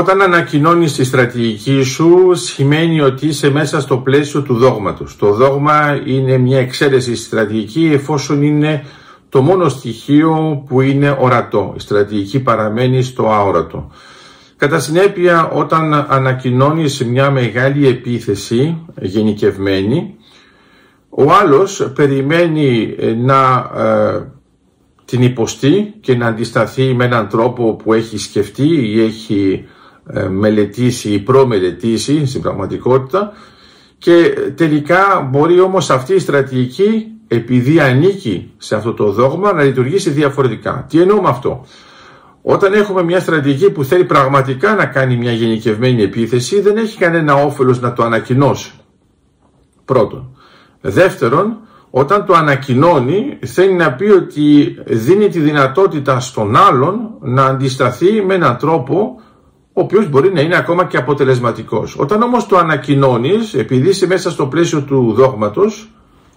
[0.00, 5.16] Όταν ανακοινώνεις τη στρατηγική σου σημαίνει ότι είσαι μέσα στο πλαίσιο του δόγματος.
[5.16, 8.84] Το δόγμα είναι μια εξαίρεση στρατηγική εφόσον είναι
[9.28, 11.72] το μόνο στοιχείο που είναι ορατό.
[11.76, 13.90] Η στρατηγική παραμένει στο αόρατο.
[14.56, 20.14] Κατά συνέπεια όταν ανακοινώνεις μια μεγάλη επίθεση γενικευμένη
[21.08, 24.32] ο άλλος περιμένει να ε,
[25.04, 29.78] την υποστεί και να αντισταθεί με έναν τρόπο που έχει σκεφτεί ή έχει ε,
[30.30, 33.32] μελετήσει ή προμελετήσει στην πραγματικότητα
[33.98, 40.10] και τελικά μπορεί όμως αυτή η στρατηγική επειδή ανήκει σε αυτό το δόγμα να λειτουργήσει
[40.10, 40.86] διαφορετικά.
[40.88, 41.66] Τι εννοώ με αυτό;
[42.42, 47.34] Όταν έχουμε μια στρατηγική που θέλει πραγματικά να κάνει μια γενικευμένη επίθεση δεν έχει κανένα
[47.34, 48.72] όφελος να το ανακοινώσει.
[49.84, 50.36] Πρώτον.
[50.80, 51.56] Δεύτερον,
[51.90, 58.34] όταν το ανακοινώνει θέλει να πει ότι δίνει τη δυνατότητα στον άλλον να αντισταθεί με
[58.34, 59.20] έναν τρόπο
[59.72, 61.96] ο οποίος μπορεί να είναι ακόμα και αποτελεσματικός.
[61.98, 65.90] Όταν όμως το ανακοινώνεις, επειδή είσαι μέσα στο πλαίσιο του δόγματος,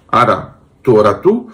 [0.10, 1.46] άρα του ορατού,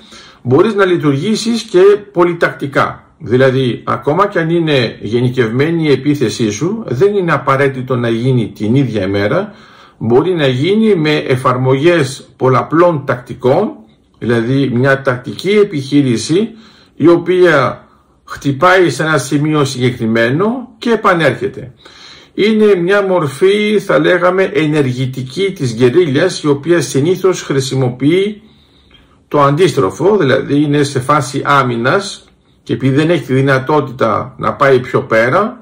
[0.41, 1.81] μπορείς να λειτουργήσεις και
[2.11, 3.03] πολυτακτικά.
[3.17, 8.75] Δηλαδή, ακόμα και αν είναι γενικευμένη η επίθεσή σου, δεν είναι απαραίτητο να γίνει την
[8.75, 9.53] ίδια ημέρα,
[9.97, 13.71] μπορεί να γίνει με εφαρμογές πολλαπλών τακτικών,
[14.19, 16.49] δηλαδή μια τακτική επιχείρηση
[16.95, 17.87] η οποία
[18.29, 21.73] χτυπάει σε ένα σημείο συγκεκριμένο και επανέρχεται.
[22.33, 28.41] Είναι μια μορφή θα λέγαμε ενεργητική της γερίλιας η οποία συνήθως χρησιμοποιεί
[29.27, 32.23] το αντίστροφο, δηλαδή είναι σε φάση άμυνας
[32.63, 35.59] και επειδή δεν έχει τη δυνατότητα να πάει πιο πέρα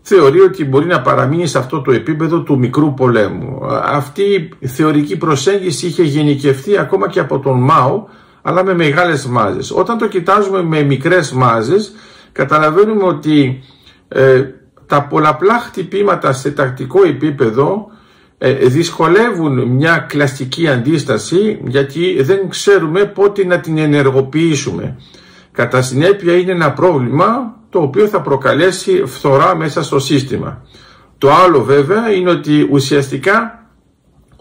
[0.00, 3.60] θεωρεί ότι μπορεί να παραμείνει σε αυτό το επίπεδο του μικρού πολέμου.
[3.84, 8.04] Αυτή η θεωρική προσέγγιση είχε γενικευτεί ακόμα και από τον Μάο
[8.48, 9.70] αλλά με μεγάλες μάζες.
[9.70, 11.92] Όταν το κοιτάζουμε με μικρές μάζες,
[12.32, 13.62] καταλαβαίνουμε ότι
[14.08, 14.44] ε,
[14.86, 17.90] τα πολλαπλά χτυπήματα σε τακτικό επίπεδο
[18.38, 24.96] ε, δυσκολεύουν μια κλασική αντίσταση γιατί δεν ξέρουμε πότε να την ενεργοποιήσουμε.
[25.52, 30.62] Κατά συνέπεια είναι ένα πρόβλημα το οποίο θα προκαλέσει φθορά μέσα στο σύστημα.
[31.18, 33.57] Το άλλο βέβαια είναι ότι ουσιαστικά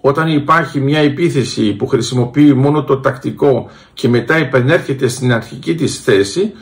[0.02, 6.00] όταν υπάρχει μια επίθεση που χρησιμοποιεί μόνο το τακτικό και μετά επενέρχεται στην αρχική της
[6.00, 6.54] θέση,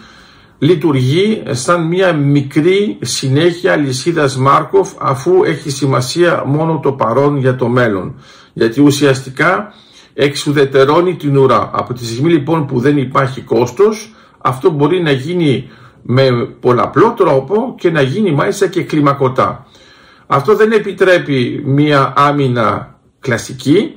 [0.57, 7.67] λειτουργεί σαν μια μικρή συνέχεια λυσίδας Μάρκοφ αφού έχει σημασία μόνο το παρόν για το
[7.67, 8.15] μέλλον.
[8.53, 9.73] Γιατί ουσιαστικά
[10.13, 11.69] εξουδετερώνει την ουρά.
[11.73, 15.69] Από τη στιγμή λοιπόν που δεν υπάρχει κόστος, αυτό μπορεί να γίνει
[16.01, 16.29] με
[16.59, 19.65] πολλαπλό τρόπο και να γίνει μάλιστα και κλιμακωτά.
[20.27, 22.94] Αυτό δεν επιτρέπει μια άμυνα
[23.25, 23.95] κλασική,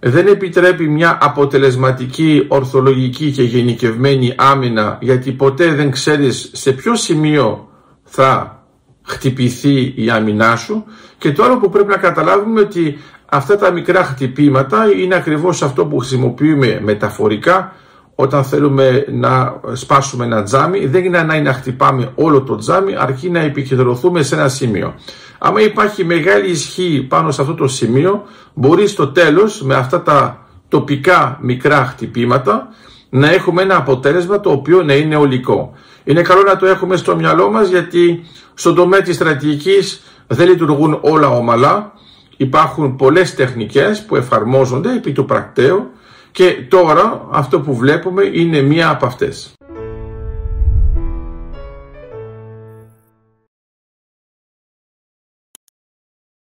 [0.00, 7.68] δεν επιτρέπει μια αποτελεσματική, ορθολογική και γενικευμένη άμυνα γιατί ποτέ δεν ξέρεις σε ποιο σημείο
[8.04, 8.58] θα
[9.02, 10.84] χτυπηθεί η άμυνά σου.
[11.18, 15.86] Και το άλλο που πρέπει να καταλάβουμε ότι αυτά τα μικρά χτυπήματα είναι ακριβώς αυτό
[15.86, 17.72] που χρησιμοποιούμε μεταφορικά
[18.14, 23.30] όταν θέλουμε να σπάσουμε ένα τζάμι δεν είναι ανάγκη να χτυπάμε όλο το τζάμι αρκεί
[23.30, 24.94] να επικεντρωθούμε σε ένα σημείο.
[25.38, 28.22] Άμα υπάρχει μεγάλη ισχύ πάνω σε αυτό το σημείο
[28.54, 32.68] μπορείς στο τέλος με αυτά τα τοπικά μικρά χτυπήματα
[33.10, 35.72] να έχουμε ένα αποτέλεσμα το οποίο να είναι ολικό.
[36.04, 38.24] Είναι καλό να το έχουμε στο μυαλό μας γιατί
[38.54, 41.92] στον τομέα της στρατηγικής δεν λειτουργούν όλα ομαλά.
[42.36, 45.90] Υπάρχουν πολλές τεχνικές που εφαρμόζονται επί του πρακτέου
[46.34, 49.52] και τώρα αυτό που βλέπουμε είναι μία από αυτές.